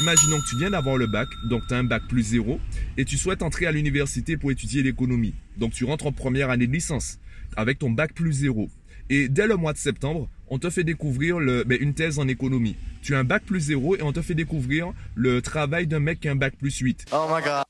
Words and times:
Imaginons 0.00 0.40
que 0.40 0.48
tu 0.48 0.56
viens 0.56 0.70
d'avoir 0.70 0.96
le 0.96 1.06
bac, 1.06 1.28
donc 1.44 1.62
tu 1.68 1.74
as 1.74 1.78
un 1.78 1.84
bac 1.84 2.02
plus 2.08 2.22
zéro, 2.22 2.58
et 2.96 3.04
tu 3.04 3.18
souhaites 3.18 3.42
entrer 3.42 3.66
à 3.66 3.72
l'université 3.72 4.36
pour 4.36 4.50
étudier 4.50 4.82
l'économie. 4.82 5.34
Donc 5.58 5.72
tu 5.72 5.84
rentres 5.84 6.06
en 6.06 6.12
première 6.12 6.50
année 6.50 6.66
de 6.66 6.72
licence 6.72 7.18
avec 7.56 7.78
ton 7.78 7.90
bac 7.90 8.14
plus 8.14 8.32
zéro. 8.32 8.70
Et 9.10 9.28
dès 9.28 9.46
le 9.46 9.56
mois 9.56 9.72
de 9.72 9.78
septembre, 9.78 10.28
on 10.48 10.58
te 10.58 10.70
fait 10.70 10.84
découvrir 10.84 11.38
le, 11.38 11.64
ben, 11.64 11.76
une 11.80 11.92
thèse 11.92 12.18
en 12.18 12.26
économie. 12.28 12.76
Tu 13.02 13.14
as 13.14 13.18
un 13.18 13.24
bac 13.24 13.42
plus 13.44 13.60
zéro 13.60 13.96
et 13.96 14.02
on 14.02 14.12
te 14.12 14.22
fait 14.22 14.34
découvrir 14.34 14.92
le 15.14 15.42
travail 15.42 15.86
d'un 15.86 16.00
mec 16.00 16.20
qui 16.20 16.28
a 16.28 16.32
un 16.32 16.36
bac 16.36 16.54
plus 16.56 16.78
8. 16.78 17.06
Oh 17.12 17.26
my 17.30 17.42
god. 17.42 17.64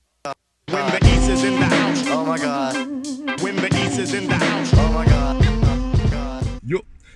When 0.71 0.87
the 0.87 1.05
east 1.05 1.29
is 3.99 4.15
in 4.15 4.27
the 4.29 4.35
house. 4.35 4.73
Oh 4.77 4.93
my 4.93 5.05
god. 5.05 5.12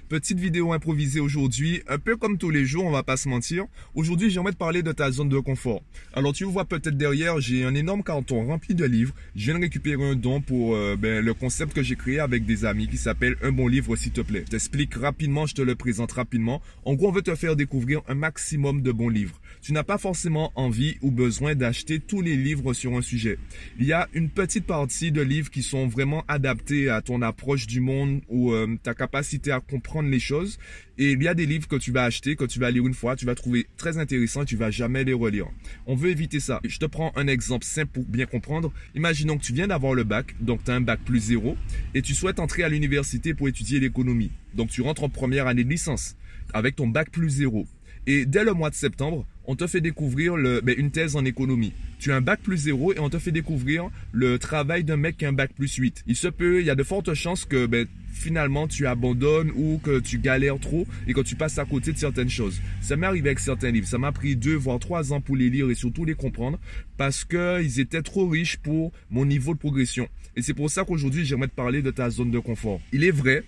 Petite 0.06 0.38
vidéo 0.38 0.72
improvisée 0.72 1.20
aujourd'hui, 1.20 1.82
un 1.88 1.98
peu 1.98 2.16
comme 2.16 2.38
tous 2.38 2.50
les 2.50 2.64
jours, 2.64 2.84
on 2.84 2.90
va 2.90 3.02
pas 3.02 3.16
se 3.16 3.28
mentir. 3.28 3.64
Aujourd'hui, 3.94 4.30
j'aimerais 4.30 4.52
te 4.52 4.56
parler 4.56 4.82
de 4.82 4.92
ta 4.92 5.10
zone 5.10 5.28
de 5.28 5.38
confort. 5.38 5.82
Alors, 6.14 6.32
tu 6.32 6.44
vois 6.44 6.64
peut-être 6.64 6.96
derrière, 6.96 7.40
j'ai 7.40 7.64
un 7.64 7.74
énorme 7.74 8.02
carton 8.02 8.46
rempli 8.46 8.74
de 8.74 8.84
livres. 8.84 9.14
Je 9.34 9.46
viens 9.46 9.54
de 9.54 9.60
récupérer 9.60 10.02
un 10.02 10.14
don 10.14 10.40
pour 10.40 10.74
euh, 10.74 10.96
ben, 10.96 11.24
le 11.24 11.34
concept 11.34 11.74
que 11.74 11.82
j'ai 11.82 11.96
créé 11.96 12.20
avec 12.20 12.46
des 12.46 12.64
amis 12.64 12.88
qui 12.88 12.96
s'appelle 12.96 13.36
Un 13.42 13.52
bon 13.52 13.66
livre, 13.66 13.96
s'il 13.96 14.12
te 14.12 14.20
plaît. 14.20 14.44
Je 14.46 14.52
t'explique 14.52 14.94
rapidement, 14.94 15.46
je 15.46 15.54
te 15.54 15.62
le 15.62 15.74
présente 15.74 16.12
rapidement. 16.12 16.62
En 16.84 16.94
gros, 16.94 17.08
on 17.08 17.12
veut 17.12 17.22
te 17.22 17.34
faire 17.34 17.56
découvrir 17.56 18.00
un 18.08 18.14
maximum 18.14 18.82
de 18.82 18.92
bons 18.92 19.08
livres. 19.08 19.40
Tu 19.60 19.72
n'as 19.72 19.82
pas 19.82 19.98
forcément 19.98 20.52
envie 20.54 20.96
ou 21.02 21.10
besoin 21.10 21.54
d'acheter 21.54 21.98
tous 21.98 22.22
les 22.22 22.36
livres 22.36 22.72
sur 22.72 22.94
un 22.96 23.02
sujet. 23.02 23.38
Il 23.78 23.86
y 23.86 23.92
a 23.92 24.08
une 24.12 24.28
petite 24.28 24.66
partie 24.66 25.10
de 25.10 25.22
livres 25.22 25.50
qui 25.50 25.62
sont 25.62 25.88
vraiment 25.88 26.24
adaptés 26.28 26.88
à 26.88 27.02
ton 27.02 27.20
approche 27.22 27.66
du 27.66 27.80
monde 27.80 28.20
ou 28.28 28.52
euh, 28.52 28.76
ta 28.82 28.94
capacité 28.94 29.50
à 29.50 29.60
comprendre 29.60 29.95
les 30.02 30.20
choses. 30.20 30.58
Et 30.98 31.12
il 31.12 31.22
y 31.22 31.28
a 31.28 31.34
des 31.34 31.46
livres 31.46 31.68
que 31.68 31.76
tu 31.76 31.92
vas 31.92 32.04
acheter, 32.04 32.36
que 32.36 32.44
tu 32.44 32.58
vas 32.58 32.70
lire 32.70 32.86
une 32.86 32.94
fois, 32.94 33.16
tu 33.16 33.26
vas 33.26 33.34
trouver 33.34 33.66
très 33.76 33.98
intéressants 33.98 34.42
et 34.42 34.46
tu 34.46 34.56
vas 34.56 34.70
jamais 34.70 35.04
les 35.04 35.12
relire. 35.12 35.46
On 35.86 35.94
veut 35.94 36.10
éviter 36.10 36.40
ça. 36.40 36.60
Je 36.64 36.78
te 36.78 36.86
prends 36.86 37.12
un 37.16 37.26
exemple 37.26 37.64
simple 37.64 37.90
pour 37.92 38.04
bien 38.04 38.26
comprendre. 38.26 38.72
Imaginons 38.94 39.38
que 39.38 39.44
tu 39.44 39.52
viens 39.52 39.68
d'avoir 39.68 39.94
le 39.94 40.04
bac, 40.04 40.34
donc 40.40 40.64
tu 40.64 40.70
as 40.70 40.74
un 40.74 40.80
bac 40.80 41.00
plus 41.04 41.20
zéro, 41.20 41.56
et 41.94 42.02
tu 42.02 42.14
souhaites 42.14 42.38
entrer 42.38 42.62
à 42.62 42.68
l'université 42.68 43.34
pour 43.34 43.48
étudier 43.48 43.80
l'économie. 43.80 44.30
Donc 44.54 44.70
tu 44.70 44.82
rentres 44.82 45.04
en 45.04 45.08
première 45.08 45.46
année 45.46 45.64
de 45.64 45.70
licence 45.70 46.16
avec 46.52 46.76
ton 46.76 46.86
bac 46.86 47.10
plus 47.10 47.30
zéro. 47.30 47.66
Et 48.06 48.24
dès 48.24 48.44
le 48.44 48.52
mois 48.52 48.70
de 48.70 48.74
septembre, 48.74 49.26
on 49.46 49.56
te 49.56 49.66
fait 49.66 49.80
découvrir 49.80 50.36
le, 50.36 50.60
ben, 50.60 50.74
une 50.76 50.90
thèse 50.90 51.16
en 51.16 51.24
économie. 51.24 51.72
Tu 51.98 52.12
as 52.12 52.16
un 52.16 52.20
bac 52.20 52.40
plus 52.42 52.56
zéro 52.56 52.92
et 52.92 52.98
on 52.98 53.08
te 53.08 53.18
fait 53.18 53.32
découvrir 53.32 53.88
le 54.12 54.38
travail 54.38 54.84
d'un 54.84 54.96
mec 54.96 55.16
qui 55.16 55.24
a 55.24 55.28
un 55.28 55.32
bac 55.32 55.52
plus 55.54 55.74
8. 55.74 56.04
Il 56.06 56.16
se 56.16 56.28
peut, 56.28 56.60
il 56.60 56.66
y 56.66 56.70
a 56.70 56.74
de 56.74 56.82
fortes 56.82 57.14
chances 57.14 57.44
que 57.44 57.66
ben, 57.66 57.86
finalement 58.12 58.66
tu 58.66 58.86
abandonnes 58.86 59.50
ou 59.54 59.78
que 59.82 60.00
tu 60.00 60.18
galères 60.18 60.58
trop 60.58 60.86
et 61.06 61.12
que 61.12 61.20
tu 61.20 61.36
passes 61.36 61.58
à 61.58 61.64
côté 61.64 61.92
de 61.92 61.98
certaines 61.98 62.30
choses. 62.30 62.60
Ça 62.80 62.96
m'est 62.96 63.06
arrivé 63.06 63.28
avec 63.28 63.38
certains 63.38 63.70
livres. 63.70 63.86
Ça 63.86 63.98
m'a 63.98 64.12
pris 64.12 64.36
deux 64.36 64.56
voire 64.56 64.78
trois 64.78 65.12
ans 65.12 65.20
pour 65.20 65.36
les 65.36 65.50
lire 65.50 65.70
et 65.70 65.74
surtout 65.74 66.04
les 66.04 66.14
comprendre 66.14 66.58
parce 66.96 67.24
qu'ils 67.24 67.80
étaient 67.80 68.02
trop 68.02 68.28
riches 68.28 68.56
pour 68.56 68.92
mon 69.10 69.24
niveau 69.24 69.54
de 69.54 69.58
progression. 69.58 70.08
Et 70.34 70.42
c'est 70.42 70.54
pour 70.54 70.70
ça 70.70 70.84
qu'aujourd'hui 70.84 71.24
j'aimerais 71.24 71.48
te 71.48 71.54
parler 71.54 71.82
de 71.82 71.90
ta 71.90 72.10
zone 72.10 72.30
de 72.30 72.38
confort. 72.38 72.80
Il 72.92 73.04
est 73.04 73.10
vrai 73.10 73.44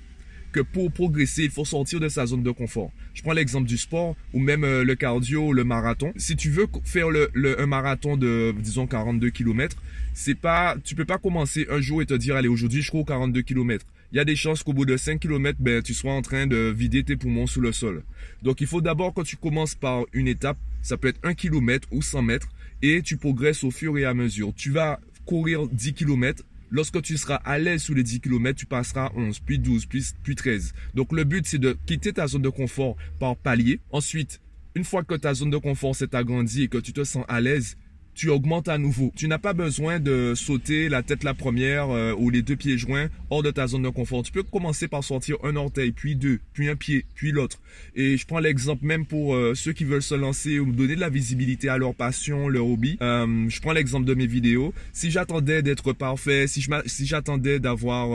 que 0.52 0.60
pour 0.60 0.90
progresser, 0.92 1.44
il 1.44 1.50
faut 1.50 1.64
sortir 1.64 2.00
de 2.00 2.08
sa 2.08 2.26
zone 2.26 2.42
de 2.42 2.50
confort. 2.50 2.90
Je 3.14 3.22
prends 3.22 3.32
l'exemple 3.32 3.66
du 3.66 3.76
sport 3.76 4.16
ou 4.32 4.40
même 4.40 4.64
euh, 4.64 4.84
le 4.84 4.94
cardio, 4.94 5.52
le 5.52 5.64
marathon. 5.64 6.12
Si 6.16 6.36
tu 6.36 6.50
veux 6.50 6.66
faire 6.84 7.08
un 7.34 7.66
marathon 7.66 8.16
de, 8.16 8.54
disons, 8.58 8.86
42 8.86 9.30
km, 9.30 9.76
c'est 10.14 10.34
pas, 10.34 10.76
tu 10.84 10.94
peux 10.94 11.04
pas 11.04 11.18
commencer 11.18 11.66
un 11.70 11.80
jour 11.80 12.02
et 12.02 12.06
te 12.06 12.14
dire, 12.14 12.36
allez, 12.36 12.48
aujourd'hui, 12.48 12.82
je 12.82 12.90
cours 12.90 13.06
42 13.06 13.42
km. 13.42 13.86
Il 14.12 14.16
y 14.16 14.20
a 14.20 14.24
des 14.24 14.36
chances 14.36 14.62
qu'au 14.62 14.72
bout 14.72 14.86
de 14.86 14.96
5 14.96 15.20
km, 15.20 15.58
ben, 15.60 15.82
tu 15.82 15.92
sois 15.92 16.12
en 16.12 16.22
train 16.22 16.46
de 16.46 16.72
vider 16.74 17.04
tes 17.04 17.16
poumons 17.16 17.46
sous 17.46 17.60
le 17.60 17.72
sol. 17.72 18.02
Donc, 18.42 18.60
il 18.60 18.66
faut 18.66 18.80
d'abord 18.80 19.12
que 19.12 19.20
tu 19.20 19.36
commences 19.36 19.74
par 19.74 20.04
une 20.14 20.28
étape, 20.28 20.56
ça 20.80 20.96
peut 20.96 21.08
être 21.08 21.20
1 21.24 21.34
km 21.34 21.86
ou 21.90 22.00
100 22.00 22.22
mètres, 22.22 22.48
et 22.80 23.02
tu 23.02 23.18
progresses 23.18 23.64
au 23.64 23.70
fur 23.70 23.98
et 23.98 24.06
à 24.06 24.14
mesure. 24.14 24.52
Tu 24.56 24.70
vas 24.70 24.98
courir 25.26 25.66
10 25.68 25.92
km, 25.92 26.42
Lorsque 26.70 27.00
tu 27.02 27.16
seras 27.16 27.36
à 27.36 27.58
l'aise 27.58 27.82
sous 27.82 27.94
les 27.94 28.02
10 28.02 28.20
km, 28.20 28.58
tu 28.58 28.66
passeras 28.66 29.10
11, 29.14 29.40
puis 29.40 29.58
12, 29.58 29.86
puis, 29.86 30.04
puis 30.22 30.34
13. 30.34 30.74
Donc 30.94 31.12
le 31.12 31.24
but, 31.24 31.46
c'est 31.46 31.58
de 31.58 31.76
quitter 31.86 32.12
ta 32.12 32.26
zone 32.26 32.42
de 32.42 32.48
confort 32.48 32.96
par 33.18 33.36
palier. 33.36 33.80
Ensuite, 33.90 34.40
une 34.74 34.84
fois 34.84 35.02
que 35.02 35.14
ta 35.14 35.34
zone 35.34 35.50
de 35.50 35.56
confort 35.56 35.96
s'est 35.96 36.14
agrandie 36.14 36.64
et 36.64 36.68
que 36.68 36.78
tu 36.78 36.92
te 36.92 37.04
sens 37.04 37.24
à 37.28 37.40
l'aise, 37.40 37.76
tu 38.18 38.30
augmentes 38.30 38.68
à 38.68 38.78
nouveau. 38.78 39.12
Tu 39.14 39.28
n'as 39.28 39.38
pas 39.38 39.52
besoin 39.52 40.00
de 40.00 40.34
sauter 40.34 40.88
la 40.88 41.04
tête 41.04 41.22
la 41.22 41.34
première 41.34 41.90
euh, 41.90 42.12
ou 42.18 42.30
les 42.30 42.42
deux 42.42 42.56
pieds 42.56 42.76
joints 42.76 43.08
hors 43.30 43.44
de 43.44 43.52
ta 43.52 43.68
zone 43.68 43.82
de 43.82 43.88
confort. 43.90 44.24
Tu 44.24 44.32
peux 44.32 44.42
commencer 44.42 44.88
par 44.88 45.04
sortir 45.04 45.36
un 45.44 45.54
orteil, 45.54 45.92
puis 45.92 46.16
deux, 46.16 46.40
puis 46.52 46.68
un 46.68 46.74
pied, 46.74 47.04
puis 47.14 47.30
l'autre. 47.30 47.60
Et 47.94 48.16
je 48.16 48.26
prends 48.26 48.40
l'exemple 48.40 48.84
même 48.84 49.06
pour 49.06 49.36
euh, 49.36 49.54
ceux 49.54 49.72
qui 49.72 49.84
veulent 49.84 50.02
se 50.02 50.16
lancer 50.16 50.58
ou 50.58 50.72
donner 50.72 50.96
de 50.96 51.00
la 51.00 51.10
visibilité 51.10 51.68
à 51.68 51.78
leur 51.78 51.94
passion, 51.94 52.48
leur 52.48 52.66
hobby. 52.66 52.98
Euh, 53.00 53.48
je 53.48 53.60
prends 53.60 53.72
l'exemple 53.72 54.04
de 54.04 54.14
mes 54.14 54.26
vidéos. 54.26 54.74
Si 54.92 55.12
j'attendais 55.12 55.62
d'être 55.62 55.92
parfait, 55.92 56.48
si 56.48 56.60
je 56.60 56.68
si 56.86 57.06
j'attendais 57.06 57.60
d'avoir 57.60 58.08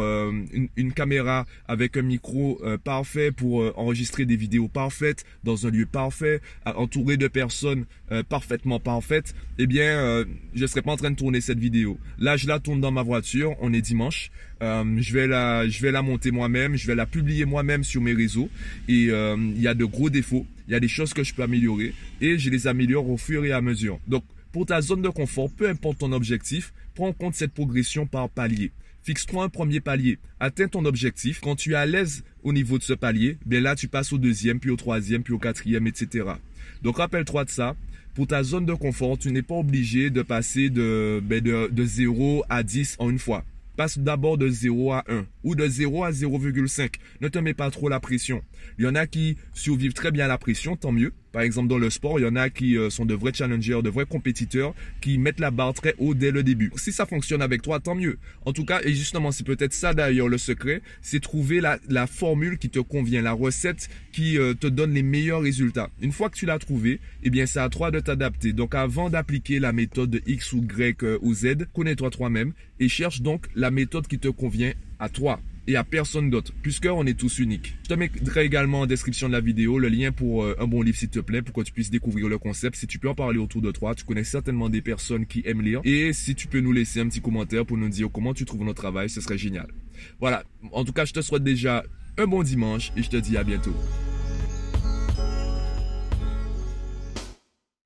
une, 0.53 0.67
une, 0.75 0.91
caméra 0.91 1.45
avec 1.67 1.95
un 1.95 2.01
micro 2.01 2.61
parfait 2.83 3.31
pour 3.31 3.71
enregistrer 3.77 4.25
des 4.25 4.35
vidéos 4.35 4.67
parfaites 4.67 5.23
dans 5.43 5.65
un 5.65 5.71
lieu 5.71 5.85
parfait, 5.85 6.41
entouré 6.65 7.17
de 7.17 7.27
personnes 7.27 7.85
parfaitement 8.29 8.79
parfaites, 8.79 9.33
eh 9.57 9.65
bien 9.65 9.92
euh, 9.93 10.25
je 10.53 10.65
serais 10.65 10.81
pas 10.81 10.91
en 10.91 10.97
train 10.97 11.11
de 11.11 11.15
tourner 11.15 11.41
cette 11.41 11.59
vidéo. 11.59 11.97
Là, 12.19 12.37
je 12.37 12.47
la 12.47 12.59
tourne 12.59 12.81
dans 12.81 12.91
ma 12.91 13.03
voiture. 13.03 13.55
On 13.61 13.73
est 13.73 13.81
dimanche. 13.81 14.31
Euh, 14.61 14.83
je 14.99 15.13
vais 15.13 15.27
la, 15.27 15.67
je 15.67 15.81
vais 15.81 15.91
la 15.91 16.01
monter 16.01 16.31
moi-même. 16.31 16.75
Je 16.75 16.87
vais 16.87 16.95
la 16.95 17.05
publier 17.05 17.45
moi-même 17.45 17.83
sur 17.83 18.01
mes 18.01 18.13
réseaux. 18.13 18.49
Et 18.87 19.07
euh, 19.09 19.35
il 19.37 19.61
y 19.61 19.67
a 19.67 19.73
de 19.73 19.85
gros 19.85 20.09
défauts. 20.09 20.45
Il 20.67 20.71
y 20.71 20.75
a 20.75 20.79
des 20.79 20.87
choses 20.87 21.13
que 21.13 21.23
je 21.23 21.33
peux 21.33 21.43
améliorer 21.43 21.93
et 22.21 22.37
je 22.37 22.49
les 22.49 22.67
améliore 22.67 23.09
au 23.09 23.17
fur 23.17 23.43
et 23.43 23.51
à 23.51 23.61
mesure. 23.61 23.99
Donc, 24.07 24.23
pour 24.51 24.65
ta 24.65 24.81
zone 24.81 25.01
de 25.01 25.09
confort, 25.09 25.49
peu 25.51 25.67
importe 25.67 25.97
ton 25.99 26.11
objectif, 26.11 26.73
prends 26.93 27.07
en 27.07 27.13
compte 27.13 27.35
cette 27.35 27.53
progression 27.53 28.05
par 28.05 28.29
palier. 28.29 28.71
Fixe-toi 29.03 29.43
un 29.43 29.49
premier 29.49 29.81
palier. 29.81 30.17
Atteins 30.39 30.69
ton 30.69 30.85
objectif. 30.85 31.41
Quand 31.41 31.55
tu 31.55 31.73
es 31.73 31.75
à 31.75 31.85
l'aise 31.85 32.23
au 32.41 32.53
niveau 32.53 32.77
de 32.77 32.83
ce 32.83 32.93
palier, 32.93 33.37
bien 33.45 33.59
là, 33.59 33.75
tu 33.75 33.89
passes 33.89 34.13
au 34.13 34.17
deuxième, 34.17 34.59
puis 34.59 34.69
au 34.69 34.77
troisième, 34.77 35.23
puis 35.23 35.33
au 35.33 35.39
quatrième, 35.39 35.87
etc. 35.87 36.25
Donc, 36.81 36.97
rappelle-toi 36.97 37.43
de 37.45 37.49
ça 37.49 37.75
pour 38.13 38.27
ta 38.27 38.43
zone 38.43 38.65
de 38.65 38.73
confort, 38.73 39.17
tu 39.17 39.31
n'es 39.31 39.41
pas 39.41 39.55
obligé 39.55 40.11
de 40.11 40.21
passer 40.21 40.69
de, 40.69 41.19
ben 41.23 41.41
de, 41.41 41.67
de 41.71 41.83
0 41.83 42.45
à 42.47 42.61
10 42.61 42.97
en 42.99 43.09
une 43.09 43.17
fois. 43.17 43.43
Passe 43.75 43.97
d'abord 43.97 44.37
de 44.37 44.47
0 44.47 44.93
à 44.93 45.03
1 45.07 45.25
ou 45.43 45.55
de 45.55 45.67
0 45.67 46.03
à 46.03 46.11
0,5. 46.11 46.91
Ne 47.21 47.27
te 47.27 47.39
mets 47.39 47.55
pas 47.55 47.71
trop 47.71 47.89
la 47.89 47.99
pression. 47.99 48.43
Il 48.77 48.85
y 48.85 48.87
en 48.87 48.93
a 48.93 49.07
qui 49.07 49.35
survivent 49.53 49.93
très 49.93 50.11
bien 50.11 50.25
à 50.25 50.27
la 50.27 50.37
pression, 50.37 50.75
tant 50.75 50.91
mieux. 50.91 51.11
Par 51.33 51.41
exemple, 51.41 51.67
dans 51.67 51.79
le 51.79 51.89
sport, 51.89 52.19
il 52.19 52.23
y 52.23 52.27
en 52.27 52.35
a 52.35 52.51
qui 52.51 52.77
euh, 52.77 52.91
sont 52.91 53.05
de 53.05 53.15
vrais 53.15 53.33
challengers, 53.33 53.81
de 53.83 53.89
vrais 53.89 54.05
compétiteurs, 54.05 54.75
qui 55.01 55.17
mettent 55.17 55.39
la 55.39 55.49
barre 55.49 55.73
très 55.73 55.95
haut 55.97 56.13
dès 56.13 56.29
le 56.29 56.43
début. 56.43 56.71
Si 56.75 56.91
ça 56.91 57.07
fonctionne 57.07 57.41
avec 57.41 57.63
toi, 57.63 57.79
tant 57.79 57.95
mieux. 57.95 58.19
En 58.45 58.53
tout 58.53 58.65
cas, 58.65 58.81
et 58.83 58.93
justement, 58.93 59.31
c'est 59.31 59.43
peut-être 59.43 59.73
ça 59.73 59.95
d'ailleurs 59.95 60.29
le 60.29 60.37
secret, 60.37 60.83
c'est 61.01 61.19
trouver 61.19 61.59
la, 61.59 62.05
formule 62.05 62.59
qui 62.59 62.69
te 62.69 62.77
convient, 62.77 63.23
la 63.23 63.31
recette 63.31 63.89
qui 64.11 64.37
euh, 64.37 64.53
te 64.53 64.67
donne 64.67 64.93
les 64.93 65.01
meilleurs 65.01 65.41
résultats. 65.41 65.89
Une 66.01 66.11
fois 66.11 66.29
que 66.29 66.35
tu 66.35 66.45
l'as 66.45 66.59
trouvé, 66.59 66.99
eh 67.23 67.31
bien, 67.31 67.47
c'est 67.47 67.59
à 67.59 67.69
toi 67.69 67.89
de 67.89 67.99
t'adapter. 67.99 68.53
Donc, 68.53 68.75
avant 68.75 69.09
d'appliquer 69.09 69.57
la 69.59 69.73
méthode 69.73 70.11
de 70.11 70.21
X 70.27 70.53
ou 70.53 70.61
Y 70.63 71.01
euh, 71.03 71.17
ou 71.23 71.33
Z, 71.33 71.65
connais-toi 71.73 72.11
toi-même 72.11 72.53
et 72.79 72.87
cherche 72.87 73.21
donc 73.21 73.47
la 73.55 73.71
méthode 73.71 74.05
qui 74.05 74.19
te 74.19 74.27
convient 74.27 74.73
à 74.99 75.09
toi 75.09 75.39
et 75.67 75.75
à 75.75 75.83
personne 75.83 76.29
d'autre, 76.29 76.53
puisqu'on 76.61 77.05
est 77.05 77.17
tous 77.17 77.39
uniques. 77.39 77.75
Je 77.83 77.89
te 77.89 77.93
mettrai 77.93 78.45
également 78.45 78.81
en 78.81 78.85
description 78.85 79.27
de 79.27 79.33
la 79.33 79.41
vidéo 79.41 79.79
le 79.79 79.89
lien 79.89 80.11
pour 80.11 80.43
euh, 80.43 80.55
un 80.59 80.67
bon 80.67 80.81
livre 80.81 80.97
s'il 80.97 81.09
te 81.09 81.19
plaît, 81.19 81.41
pour 81.41 81.53
que 81.53 81.61
tu 81.61 81.71
puisses 81.71 81.89
découvrir 81.89 82.27
le 82.27 82.37
concept. 82.37 82.75
Si 82.75 82.87
tu 82.87 82.99
peux 82.99 83.09
en 83.09 83.15
parler 83.15 83.39
autour 83.39 83.61
de 83.61 83.71
toi, 83.71 83.95
tu 83.95 84.05
connais 84.05 84.23
certainement 84.23 84.69
des 84.69 84.81
personnes 84.81 85.25
qui 85.25 85.41
aiment 85.45 85.61
lire. 85.61 85.81
Et 85.83 86.13
si 86.13 86.35
tu 86.35 86.47
peux 86.47 86.59
nous 86.59 86.73
laisser 86.73 86.99
un 86.99 87.07
petit 87.07 87.21
commentaire 87.21 87.65
pour 87.65 87.77
nous 87.77 87.89
dire 87.89 88.09
comment 88.11 88.33
tu 88.33 88.45
trouves 88.45 88.63
notre 88.63 88.81
travail, 88.81 89.09
ce 89.09 89.21
serait 89.21 89.37
génial. 89.37 89.67
Voilà, 90.19 90.43
en 90.71 90.83
tout 90.83 90.93
cas, 90.93 91.05
je 91.05 91.13
te 91.13 91.21
souhaite 91.21 91.43
déjà 91.43 91.83
un 92.17 92.27
bon 92.27 92.43
dimanche 92.43 92.91
et 92.97 93.03
je 93.03 93.09
te 93.09 93.17
dis 93.17 93.37
à 93.37 93.43
bientôt. 93.43 93.75